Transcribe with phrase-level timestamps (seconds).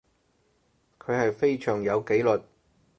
[0.97, 2.43] 佢係非常有紀律